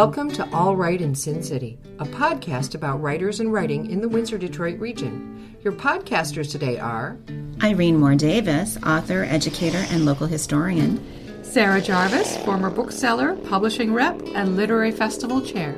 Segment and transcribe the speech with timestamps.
[0.00, 4.08] Welcome to All Right in Sin City, a podcast about writers and writing in the
[4.08, 5.58] Windsor Detroit region.
[5.62, 7.18] Your podcasters today are
[7.62, 11.04] Irene Moore Davis, author, educator, and local historian.
[11.44, 15.72] Sarah Jarvis, former bookseller, publishing rep, and literary festival chair.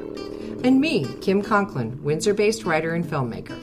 [0.63, 3.59] And me, Kim Conklin, Windsor based writer and filmmaker.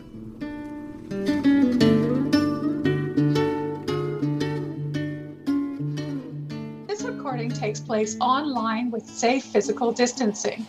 [7.70, 10.66] Takes place online with safe physical distancing.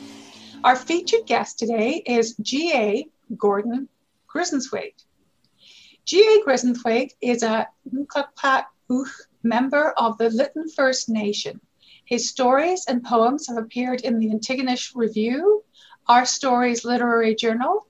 [0.65, 3.09] Our featured guest today is G.A.
[3.39, 3.89] Gordon
[4.29, 5.03] Grisenthwaite.
[6.05, 6.45] G.A.
[6.45, 7.69] Grisenthwaite is a
[9.43, 11.63] member of the Lytton First Nation.
[12.05, 15.65] His stories and poems have appeared in the Antigonish Review,
[16.07, 17.87] Our Stories Literary Journal,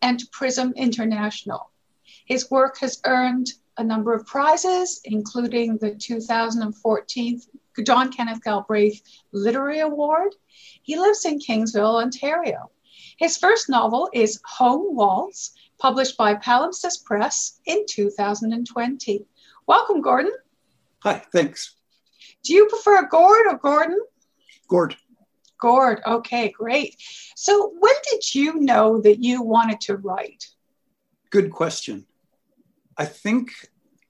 [0.00, 1.70] and Prism International.
[2.24, 7.42] His work has earned a number of prizes, including the 2014
[7.82, 10.34] John Kenneth Galbraith Literary Award.
[10.82, 12.70] He lives in Kingsville, Ontario.
[13.18, 19.26] His first novel is Home Waltz, published by Palimpsest Press in 2020.
[19.66, 20.32] Welcome, Gordon.
[21.02, 21.76] Hi, thanks.
[22.42, 24.00] Do you prefer Gord or Gordon?
[24.68, 24.96] Gord.
[25.58, 26.96] Gord, okay, great.
[27.34, 30.44] So, when did you know that you wanted to write?
[31.30, 32.06] Good question.
[32.96, 33.50] I think,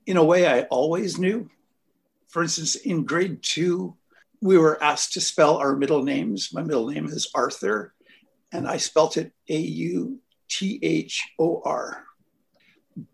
[0.07, 1.49] in a way, I always knew
[2.37, 3.97] for instance, in grade two,
[4.43, 6.53] we were asked to spell our middle names.
[6.53, 7.95] My middle name is Arthur,
[8.53, 12.05] and I spelt it A U T H O R.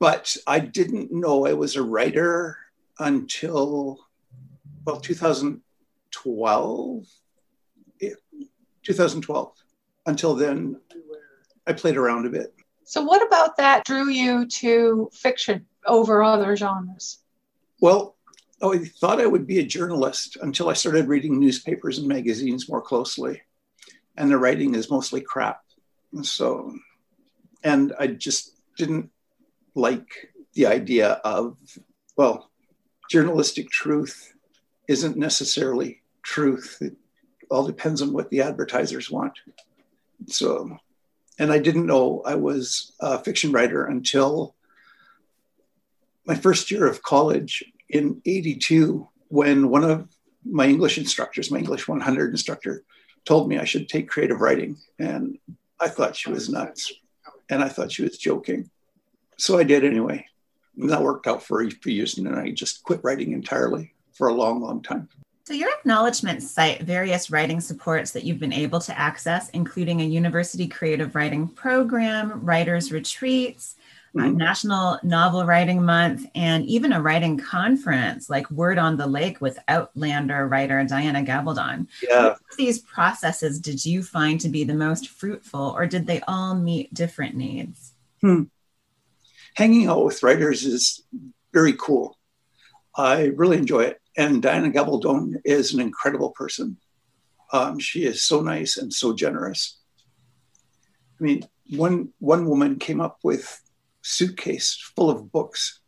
[0.00, 2.59] But I didn't know I was a writer
[2.98, 4.09] until,
[4.84, 7.06] well, 2012.
[8.83, 9.53] 2012.
[10.06, 10.81] Until then,
[11.65, 12.53] I played around a bit.
[12.83, 17.19] So, what about that drew you to fiction over other genres?
[17.81, 18.16] Well,
[18.62, 22.69] oh, I thought I would be a journalist until I started reading newspapers and magazines
[22.69, 23.43] more closely.
[24.17, 25.61] And the writing is mostly crap.
[26.23, 26.72] So,
[27.65, 29.11] and I just didn't
[29.75, 31.56] like the idea of,
[32.17, 32.51] well,
[33.11, 34.33] journalistic truth
[34.89, 36.78] isn't necessarily truth.
[36.81, 36.97] It
[37.51, 39.39] all depends on what the advertisers want.
[40.28, 40.78] So,
[41.39, 44.55] and I didn't know I was a fiction writer until
[46.25, 50.08] my first year of college in 82 when one of
[50.44, 52.82] my English instructors, my English 100 instructor,
[53.25, 54.76] told me I should take creative writing.
[54.98, 55.38] And
[55.78, 56.92] I thought she was nuts.
[57.48, 58.70] And I thought she was joking.
[59.36, 60.26] So I did anyway.
[60.76, 62.19] And that worked out for a few years.
[62.19, 65.09] And then I just quit writing entirely for a long, long time.
[65.44, 70.04] So, your acknowledgments cite various writing supports that you've been able to access, including a
[70.04, 73.74] university creative writing program, writers' retreats,
[74.15, 74.37] mm-hmm.
[74.37, 79.59] National Novel Writing Month, and even a writing conference like Word on the Lake with
[79.69, 81.87] Outlander writer Diana Gabaldon.
[82.03, 82.34] Yeah.
[82.56, 86.93] these processes did you find to be the most fruitful, or did they all meet
[86.93, 87.93] different needs?
[88.21, 88.45] Hmm.
[89.55, 91.05] Hanging out with writers is
[91.53, 92.19] very cool.
[92.97, 94.01] I really enjoy it.
[94.17, 96.77] And Diana Gabaldon is an incredible person.
[97.53, 99.78] Um, she is so nice and so generous.
[101.21, 103.62] I mean, one one woman came up with
[104.03, 105.81] suitcase full of books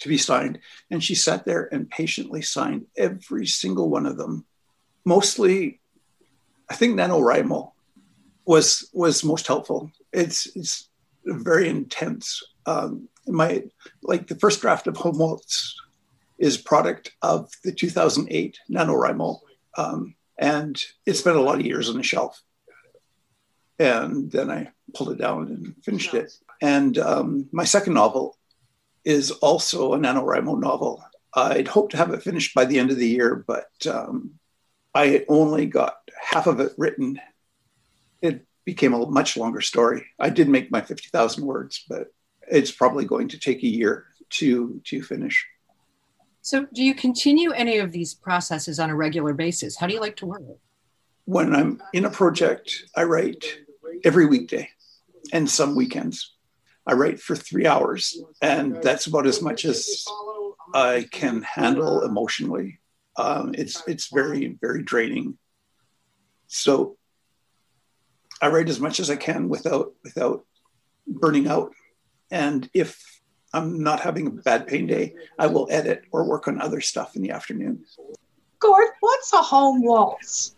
[0.00, 0.58] to be signed.
[0.90, 4.44] And she sat there and patiently signed every single one of them.
[5.04, 5.80] Mostly,
[6.68, 7.72] I think NaNoWriMo
[8.44, 9.90] was was most helpful.
[10.12, 10.88] It's it's
[11.24, 12.42] very intense.
[12.66, 13.64] Um, my
[14.02, 15.76] like the first draft of Waltz
[16.38, 19.40] is product of the 2008 NaNoWriMo,
[19.76, 22.40] um, and it's been a lot of years on the shelf.
[23.78, 26.32] And then I pulled it down and finished it.
[26.60, 28.36] And um, my second novel
[29.04, 31.04] is also a NaNoWriMo novel.
[31.34, 34.32] I'd hoped to have it finished by the end of the year, but um,
[34.94, 37.20] I only got half of it written.
[38.22, 40.06] It became a much longer story.
[40.18, 42.08] I did make my 50,000 words, but
[42.50, 45.46] it's probably going to take a year to, to finish.
[46.40, 49.76] So, do you continue any of these processes on a regular basis?
[49.76, 50.42] How do you like to work?
[51.24, 53.44] When I'm in a project, I write
[54.04, 54.70] every weekday
[55.32, 56.35] and some weekends.
[56.86, 60.04] I write for three hours, and that's about as much as
[60.74, 62.80] I can handle emotionally.
[63.16, 65.38] Um, it's it's very very draining.
[66.46, 66.96] So
[68.40, 70.44] I write as much as I can without without
[71.06, 71.72] burning out.
[72.30, 73.02] And if
[73.52, 77.16] I'm not having a bad pain day, I will edit or work on other stuff
[77.16, 77.84] in the afternoon.
[78.58, 80.54] Gord, what's a home waltz?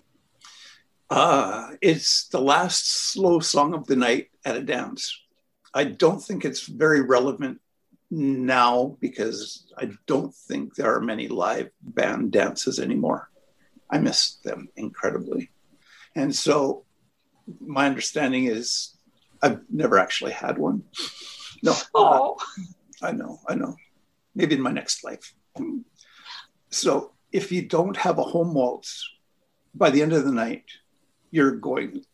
[1.10, 5.20] Uh, it's the last slow song of the night at a dance.
[5.74, 7.60] I don't think it's very relevant
[8.10, 13.30] now because I don't think there are many live band dances anymore.
[13.90, 15.50] I miss them incredibly.
[16.14, 16.84] And so
[17.60, 18.96] my understanding is
[19.42, 20.84] I've never actually had one.
[21.62, 21.74] No.
[21.94, 22.36] Oh.
[23.02, 23.76] I know, I know.
[24.34, 25.34] Maybe in my next life.
[26.70, 29.08] So if you don't have a home waltz
[29.74, 30.64] by the end of the night,
[31.30, 32.04] you're going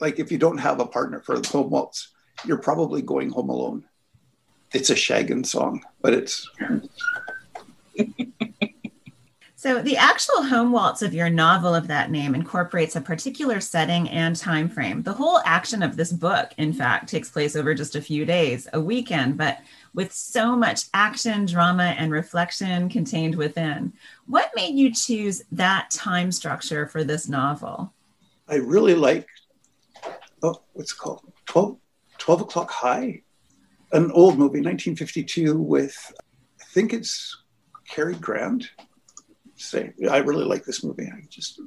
[0.00, 2.12] like if you don't have a partner for the home waltz,
[2.44, 3.84] you're probably going home alone.
[4.72, 6.48] It's a shaggin song, but it's
[9.58, 14.08] So the actual home waltz of your novel of that name incorporates a particular setting
[14.10, 15.02] and time frame.
[15.02, 18.68] The whole action of this book, in fact, takes place over just a few days,
[18.74, 19.58] a weekend, but
[19.94, 23.92] with so much action, drama, and reflection contained within.
[24.26, 27.92] What made you choose that time structure for this novel?
[28.46, 29.26] I really like
[30.42, 31.76] oh, what's it called 12,
[32.18, 33.22] 12 o'clock high,
[33.92, 36.12] an old movie, 1952, with
[36.60, 37.36] I think it's
[37.88, 38.70] Cary Grant
[39.56, 41.06] say I really like this movie.
[41.06, 41.60] I just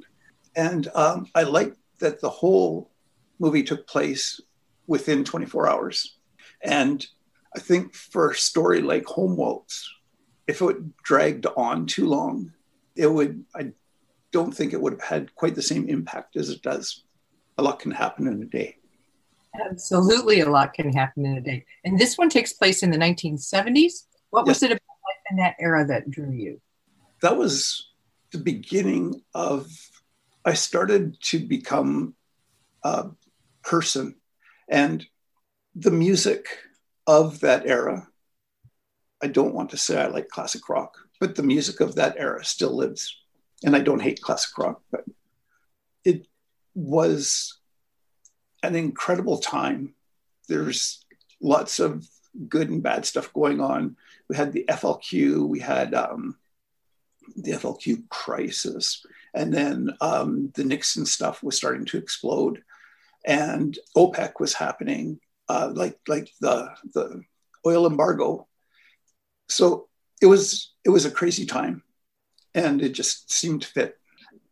[0.56, 2.90] and um, I like that the whole
[3.38, 4.40] movie took place
[4.86, 6.16] within 24 hours.
[6.62, 7.06] And
[7.54, 9.88] I think for a story like Home Waltz,
[10.46, 12.52] if it dragged on too long,
[12.96, 13.44] it would.
[13.54, 13.72] I
[14.32, 17.02] don't think it would have had quite the same impact as it does.
[17.58, 18.76] A lot can happen in a day.
[19.54, 21.64] Absolutely, a lot can happen in a day.
[21.84, 24.04] And this one takes place in the 1970s.
[24.30, 26.60] What was it about life in that era that drew you?
[27.20, 27.88] that was
[28.32, 29.70] the beginning of
[30.44, 32.14] I started to become
[32.82, 33.10] a
[33.62, 34.16] person
[34.68, 35.06] and
[35.74, 36.46] the music
[37.06, 38.08] of that era.
[39.22, 42.44] I don't want to say I like classic rock, but the music of that era
[42.44, 43.16] still lives.
[43.62, 45.04] And I don't hate classic rock, but
[46.04, 46.26] it
[46.74, 47.58] was
[48.62, 49.94] an incredible time.
[50.48, 51.04] There's
[51.40, 52.06] lots of
[52.48, 53.96] good and bad stuff going on.
[54.28, 56.36] We had the FLQ, we had um,
[57.36, 59.04] the FLQ crisis.
[59.34, 62.62] And then um, the Nixon stuff was starting to explode,
[63.24, 67.22] and OPEC was happening, uh, like like the the
[67.64, 68.48] oil embargo.
[69.48, 69.88] So
[70.20, 71.82] it was it was a crazy time,
[72.54, 73.99] and it just seemed to fit.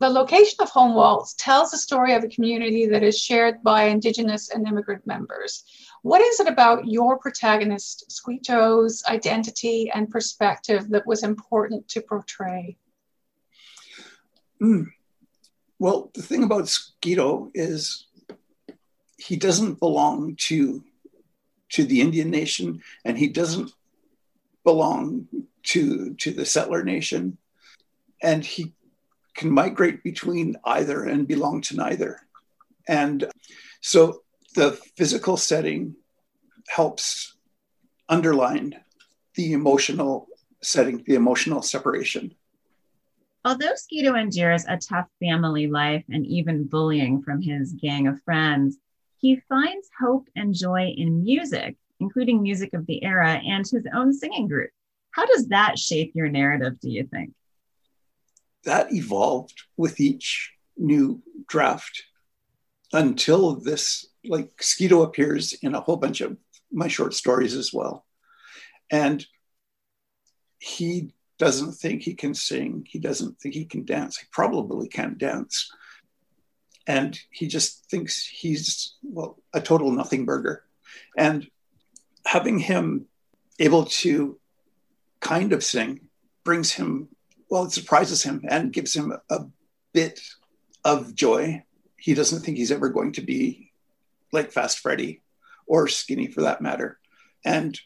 [0.00, 3.84] The location of Home Waltz tells the story of a community that is shared by
[3.84, 5.64] Indigenous and immigrant members.
[6.02, 12.76] What is it about your protagonist, Joe's identity and perspective that was important to portray?
[14.62, 14.86] Mm.
[15.78, 18.06] Well, the thing about Skeeto is
[19.16, 20.84] he doesn't belong to
[21.70, 23.72] to the Indian nation, and he doesn't
[24.64, 25.28] belong
[25.64, 27.38] to to the settler nation,
[28.22, 28.72] and he
[29.38, 32.20] can migrate between either and belong to neither.
[32.88, 33.25] And
[33.81, 34.23] so
[34.55, 35.94] the physical setting
[36.69, 37.37] helps
[38.08, 38.75] underline
[39.37, 40.26] the emotional
[40.61, 42.35] setting, the emotional separation.
[43.44, 48.79] Although Skeeto endures a tough family life and even bullying from his gang of friends,
[49.19, 54.12] he finds hope and joy in music, including music of the era and his own
[54.12, 54.70] singing group.
[55.12, 57.32] How does that shape your narrative, do you think?
[58.69, 62.03] That evolved with each new draft
[62.93, 66.37] until this like Skeeto appears in a whole bunch of
[66.70, 68.05] my short stories as well.
[68.91, 69.25] And
[70.58, 72.87] he doesn't think he can sing.
[72.87, 74.19] He doesn't think he can dance.
[74.19, 75.70] He probably can't dance.
[76.87, 80.65] And he just thinks he's, well, a total nothing burger.
[81.17, 81.48] And
[82.27, 83.06] having him
[83.58, 84.39] able to
[85.20, 86.08] kind of sing
[86.44, 87.08] brings him,
[87.50, 89.40] well, it surprises him and gives him a
[89.93, 90.20] bit
[90.84, 91.62] of joy.
[91.96, 93.72] He doesn't think he's ever going to be
[94.32, 95.22] like Fast Freddy
[95.67, 96.98] or Skinny for that matter.
[97.44, 97.78] And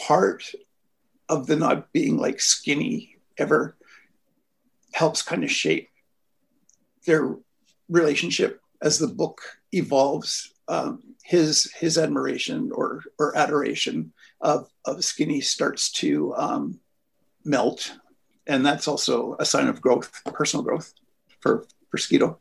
[0.00, 0.44] part
[1.28, 3.76] of the not being like Skinny ever
[4.92, 5.88] helps kind of shape
[7.06, 7.36] their
[7.88, 9.40] relationship as the book
[9.72, 10.52] evolves.
[10.68, 16.80] Um, his his admiration or or adoration of of Skinny starts to um,
[17.44, 17.92] melt,
[18.50, 20.92] and that's also a sign of growth, personal growth
[21.38, 22.36] for for Skeeto.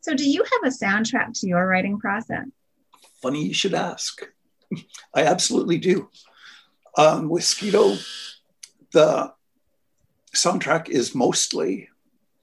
[0.00, 2.46] So, do you have a soundtrack to your writing process?
[3.20, 4.22] Funny you should ask.
[5.14, 6.08] I absolutely do.
[6.96, 7.98] Um, with Skeeto,
[8.92, 9.32] the
[10.34, 11.88] soundtrack is mostly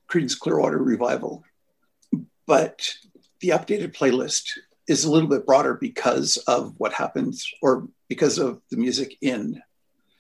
[0.10, 1.44] Creedence Clearwater Revival,
[2.46, 2.94] but
[3.40, 4.50] the updated playlist
[4.88, 9.62] is a little bit broader because of what happens or because of the music in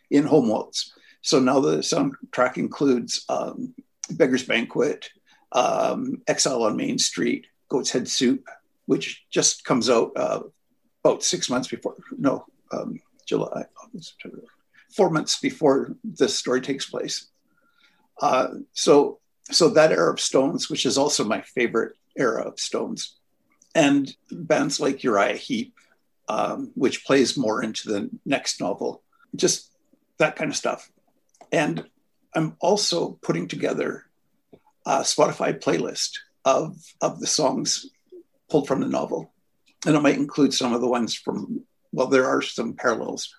[0.09, 0.93] in Home Waltz.
[1.25, 3.73] So now the soundtrack includes um,
[4.11, 5.09] Beggar's Banquet,
[5.53, 8.47] um, Exile on Main Street, Goat's Head Soup,
[8.85, 10.41] which just comes out uh,
[11.03, 14.21] about six months before, no, um, July, August,
[14.95, 17.31] four months before this story takes place.
[18.21, 19.17] Uh, so,
[19.49, 23.17] so that era of Stones, which is also my favorite era of Stones,
[23.73, 25.73] and bands like Uriah Heep,
[26.29, 29.01] um, which plays more into the next novel,
[29.35, 29.71] just
[30.19, 30.91] that kind of stuff.
[31.55, 31.85] And
[32.33, 34.03] I'm also putting together
[34.85, 37.89] a Spotify playlist of, of the songs
[38.49, 39.31] pulled from the novel.
[39.85, 43.33] And it might include some of the ones from, well, there are some parallels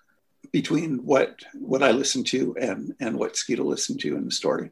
[0.51, 4.71] between what what I listened to and and what Skeeto listened to in the story.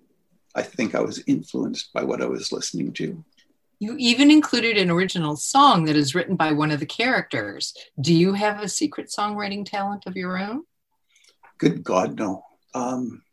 [0.54, 3.24] I think I was influenced by what I was listening to.
[3.80, 7.74] You even included an original song that is written by one of the characters.
[8.00, 10.62] Do you have a secret songwriting talent of your own?
[11.58, 12.44] Good God, no.
[12.72, 13.23] Um,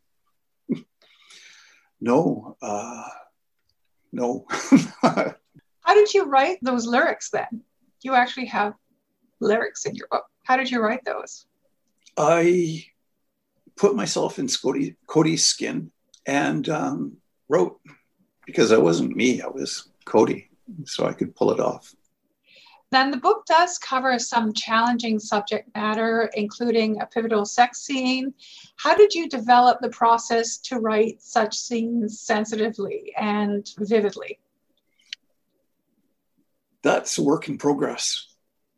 [2.02, 3.04] no, uh,
[4.12, 4.44] no.
[5.02, 7.62] How did you write those lyrics then?
[8.02, 8.74] You actually have
[9.40, 10.24] lyrics in your book.
[10.42, 11.46] How did you write those?
[12.16, 12.84] I
[13.76, 15.92] put myself in Cody, Cody's skin
[16.26, 17.18] and um,
[17.48, 17.80] wrote
[18.46, 20.50] because I wasn't me, I was Cody,
[20.84, 21.94] so I could pull it off.
[22.92, 28.34] Then the book does cover some challenging subject matter, including a pivotal sex scene.
[28.76, 34.40] How did you develop the process to write such scenes sensitively and vividly?
[36.82, 38.26] That's a work in progress.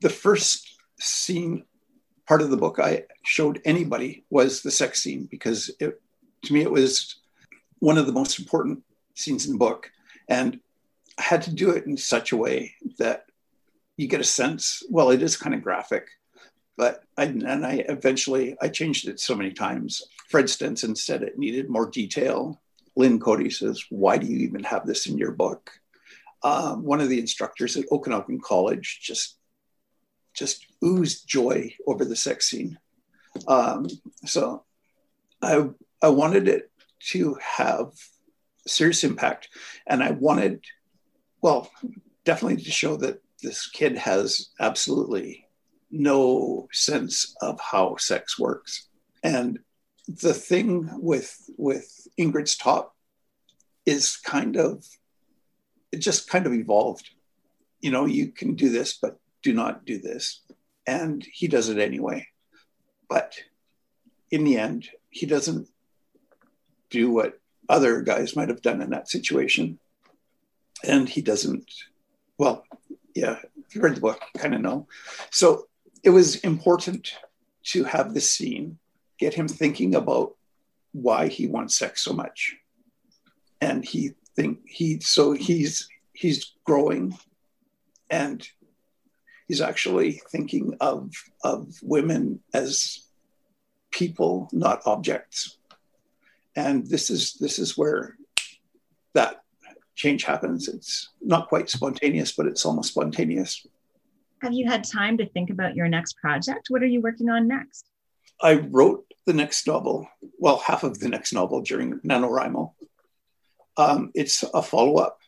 [0.00, 1.64] The first scene
[2.28, 6.00] part of the book I showed anybody was the sex scene because it,
[6.44, 7.16] to me it was
[7.80, 9.90] one of the most important scenes in the book.
[10.28, 10.61] And
[11.18, 13.26] I had to do it in such a way that
[13.97, 16.09] you get a sense, well, it is kind of graphic,
[16.77, 20.03] but I, and I eventually, I changed it so many times.
[20.31, 22.61] Fred Stenson said it needed more detail.
[22.97, 25.71] Lynn Coady says, why do you even have this in your book?
[26.43, 29.39] Um, one of the instructors at Okanagan College just
[30.35, 32.77] just oozed joy over the sex scene.
[33.49, 33.87] Um,
[34.27, 34.65] so
[35.41, 35.69] I
[36.03, 36.71] I wanted it
[37.11, 37.93] to have
[38.67, 39.49] serious impact,
[39.87, 40.65] and I wanted,
[41.41, 41.71] well,
[42.25, 45.47] definitely to show that this kid has absolutely
[45.91, 48.89] no sense of how sex works.
[49.23, 49.61] And
[50.09, 52.95] the thing with with Ingrid's top
[53.87, 54.85] is kind of
[55.93, 57.11] it just kind of evolved.
[57.81, 60.41] You know, you can do this, but do not do this.
[60.87, 62.27] And he does it anyway.
[63.09, 63.37] But
[64.31, 65.69] in the end, he doesn't
[66.91, 69.79] do what other guys might have done in that situation.
[70.83, 71.71] And he doesn't,
[72.39, 72.65] well,
[73.14, 74.87] yeah, if you read the book, kind of know.
[75.30, 75.68] So
[76.02, 77.14] it was important
[77.64, 78.78] to have this scene
[79.18, 80.35] get him thinking about
[80.92, 82.56] why he wants sex so much.
[83.61, 87.16] And he think he so he's he's growing
[88.11, 88.47] and
[89.47, 93.06] he's actually thinking of, of women as
[93.90, 95.59] people, not objects.
[96.56, 98.16] And this is this is where
[99.14, 99.44] that
[99.95, 100.69] change happens.
[100.69, 103.67] It's not quite spontaneous, but it's almost spontaneous.
[104.43, 106.67] Have you had time to think about your next project?
[106.69, 107.87] What are you working on next?
[108.43, 110.09] I wrote the next novel,
[110.39, 112.73] well, half of the next novel during NaNoWriMo.
[113.77, 115.19] Um, it's a follow up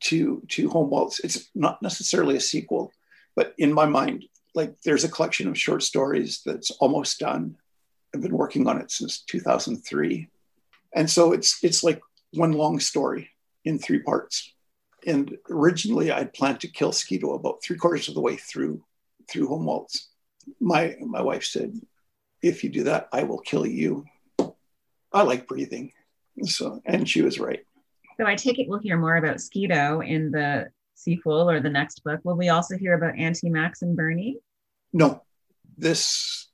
[0.00, 1.20] to, to Home Waltz.
[1.20, 2.92] It's not necessarily a sequel,
[3.34, 7.56] but in my mind, like there's a collection of short stories that's almost done.
[8.14, 10.28] I've been working on it since 2003.
[10.94, 12.00] And so it's it's like
[12.32, 13.30] one long story
[13.64, 14.52] in three parts.
[15.06, 18.84] And originally I'd planned to kill Skeeto about three quarters of the way through
[19.28, 20.08] through Home Waltz.
[20.60, 21.74] My my wife said,
[22.42, 24.04] if you do that, I will kill you.
[25.12, 25.92] I like breathing.
[26.44, 27.60] So and she was right.
[28.18, 32.04] So I take it we'll hear more about Skeeto in the sequel or the next
[32.04, 32.20] book.
[32.24, 34.38] Will we also hear about Auntie Max and Bernie?
[34.92, 35.22] No.
[35.78, 36.48] This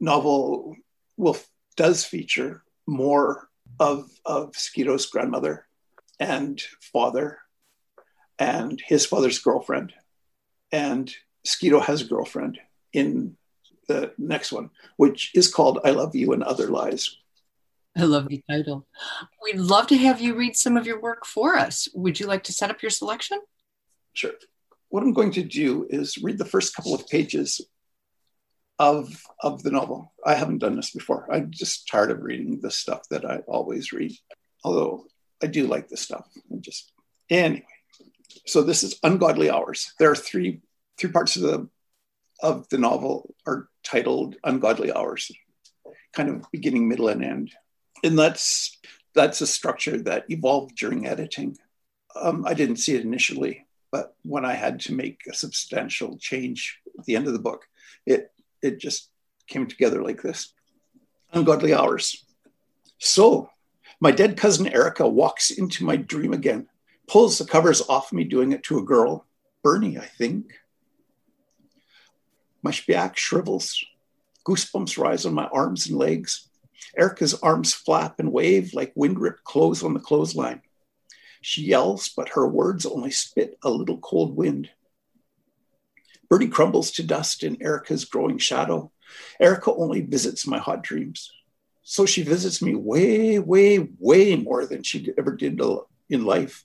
[0.00, 0.76] novel
[1.16, 1.36] will
[1.76, 5.66] does feature more of, of Skeeto's grandmother
[6.22, 7.38] and father
[8.38, 9.92] and his father's girlfriend.
[10.70, 11.12] And
[11.44, 12.60] Skeeto has a girlfriend
[12.92, 13.36] in
[13.88, 17.16] the next one, which is called I Love You and Other Lies.
[17.96, 18.86] I love the title.
[19.42, 21.88] We'd love to have you read some of your work for us.
[21.92, 23.40] Would you like to set up your selection?
[24.14, 24.32] Sure.
[24.90, 27.60] What I'm going to do is read the first couple of pages
[28.78, 30.12] of, of the novel.
[30.24, 31.26] I haven't done this before.
[31.30, 34.12] I'm just tired of reading the stuff that I always read,
[34.64, 35.06] although
[35.42, 36.26] I do like this stuff.
[36.50, 36.92] And just
[37.28, 37.64] anyway.
[38.46, 39.92] So this is Ungodly Hours.
[39.98, 40.60] There are three
[40.98, 41.68] three parts of the
[42.42, 45.30] of the novel are titled Ungodly Hours,
[46.12, 47.52] kind of beginning, middle, and end.
[48.02, 48.78] And that's
[49.14, 51.56] that's a structure that evolved during editing.
[52.20, 56.78] Um, I didn't see it initially, but when I had to make a substantial change
[56.98, 57.66] at the end of the book,
[58.06, 58.32] it
[58.62, 59.10] it just
[59.46, 60.52] came together like this.
[61.32, 62.24] Ungodly hours.
[62.98, 63.50] So
[64.02, 66.66] my dead cousin Erica walks into my dream again,
[67.06, 69.26] pulls the covers off me, doing it to a girl,
[69.62, 70.46] Bernie, I think.
[72.64, 73.80] My back shrivels.
[74.44, 76.48] Goosebumps rise on my arms and legs.
[76.98, 80.62] Erica's arms flap and wave like wind ripped clothes on the clothesline.
[81.40, 84.68] She yells, but her words only spit a little cold wind.
[86.28, 88.90] Bertie crumbles to dust in Erica's growing shadow.
[89.38, 91.30] Erica only visits my hot dreams.
[91.82, 95.60] So she visits me way, way, way more than she ever did
[96.08, 96.64] in life.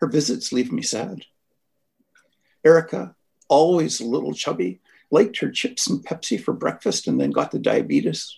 [0.00, 1.24] Her visits leave me sad.
[2.64, 3.14] Erica,
[3.48, 7.58] always a little chubby, liked her chips and Pepsi for breakfast and then got the
[7.58, 8.36] diabetes.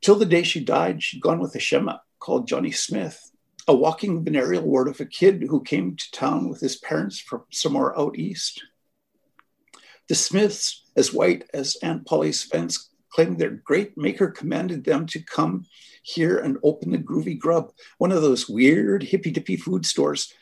[0.00, 3.30] Till the day she died, she'd gone with a Shema called Johnny Smith,
[3.66, 7.44] a walking venereal ward of a kid who came to town with his parents from
[7.50, 8.64] somewhere out east.
[10.08, 15.18] The Smiths, as white as Aunt Polly's fence, claimed their great maker commanded them to
[15.18, 15.66] come
[16.04, 20.32] here and open the Groovy Grub, one of those weird hippy dippy food stores.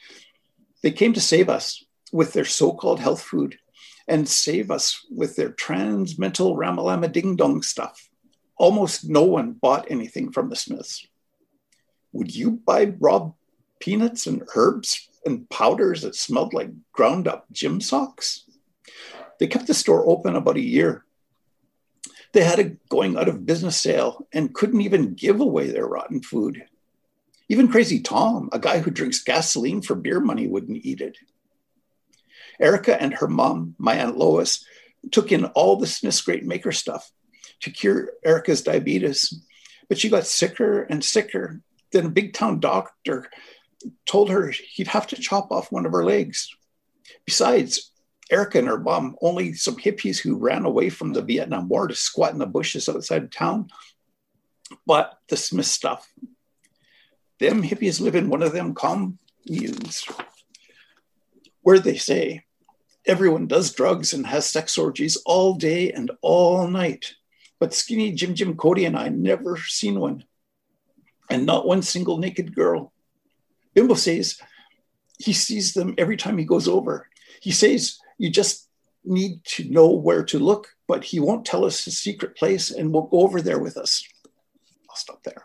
[0.83, 3.57] They came to save us with their so called health food
[4.07, 8.11] and save us with their trans mental ramalama ding dong stuff.
[8.59, 11.07] Almost no one bought anything from the Smiths.
[12.13, 13.31] Would you buy raw
[13.81, 18.45] peanuts and herbs and powders that smelled like ground up gym socks?
[19.41, 21.06] They kept the store open about a year
[22.37, 26.21] they had a going out of business sale and couldn't even give away their rotten
[26.21, 26.63] food.
[27.49, 31.17] Even Crazy Tom, a guy who drinks gasoline for beer money, wouldn't eat it.
[32.61, 34.63] Erica and her mom, my Aunt Lois,
[35.11, 37.11] took in all the Smith's Great Maker stuff
[37.61, 39.43] to cure Erica's diabetes.
[39.89, 41.63] But she got sicker and sicker.
[41.91, 43.31] Then a big town doctor
[44.05, 46.55] told her he'd have to chop off one of her legs.
[47.25, 47.93] Besides,
[48.31, 51.95] Erica and her mom, only some hippies who ran away from the Vietnam War to
[51.95, 53.69] squat in the bushes outside of town.
[54.85, 56.11] But the Smith stuff,
[57.39, 60.05] them hippies live in one of them communes
[61.63, 62.45] where they say
[63.07, 67.15] everyone does drugs and has sex orgies all day and all night.
[67.59, 70.25] But skinny Jim Jim Cody and I never seen one.
[71.29, 72.93] And not one single naked girl.
[73.75, 74.41] Bimbo says
[75.19, 77.09] he sees them every time he goes over.
[77.41, 78.69] He says you just
[79.05, 82.93] need to know where to look, but he won't tell us his secret place and
[82.93, 84.07] we'll go over there with us.
[84.91, 85.45] I'll stop there.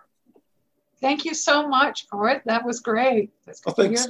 [1.00, 2.42] Thank you so much, Gord.
[2.46, 3.32] That was great.
[3.46, 4.08] That's oh, thanks.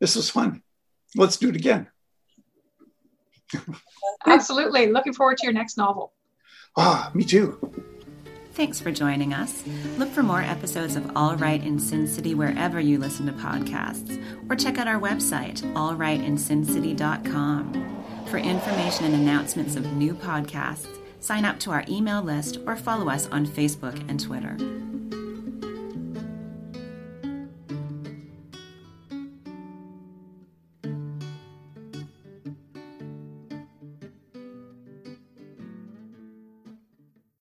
[0.00, 0.62] This was fun.
[1.14, 1.88] Let's do it again.
[4.26, 4.86] Absolutely.
[4.86, 6.12] Looking forward to your next novel.
[6.76, 7.58] Ah, me too.
[8.54, 9.64] Thanks for joining us.
[9.96, 14.22] Look for more episodes of All Right in Sin City wherever you listen to podcasts,
[14.50, 18.04] or check out our website, allrightinsincity.com.
[18.26, 20.86] For information and announcements of new podcasts,
[21.20, 24.58] sign up to our email list or follow us on Facebook and Twitter.